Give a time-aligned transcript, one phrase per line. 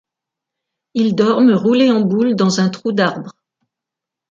[0.95, 3.35] Ils dorment roulés en boule dans un trou d'arbre.